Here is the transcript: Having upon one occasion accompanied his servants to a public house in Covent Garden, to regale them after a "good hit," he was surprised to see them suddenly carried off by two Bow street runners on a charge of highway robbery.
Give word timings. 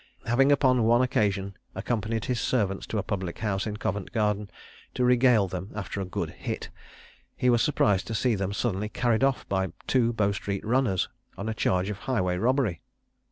Having 0.25 0.51
upon 0.51 0.81
one 0.81 1.03
occasion 1.03 1.55
accompanied 1.75 2.25
his 2.25 2.39
servants 2.41 2.87
to 2.87 2.97
a 2.97 3.03
public 3.03 3.37
house 3.37 3.67
in 3.67 3.77
Covent 3.77 4.11
Garden, 4.11 4.49
to 4.95 5.05
regale 5.05 5.47
them 5.47 5.69
after 5.75 6.01
a 6.01 6.05
"good 6.05 6.31
hit," 6.31 6.71
he 7.35 7.51
was 7.51 7.61
surprised 7.61 8.07
to 8.07 8.15
see 8.15 8.33
them 8.33 8.51
suddenly 8.51 8.89
carried 8.89 9.23
off 9.23 9.47
by 9.47 9.73
two 9.85 10.11
Bow 10.11 10.31
street 10.31 10.65
runners 10.65 11.07
on 11.37 11.47
a 11.47 11.53
charge 11.53 11.91
of 11.91 11.99
highway 12.09 12.35
robbery. 12.37 12.81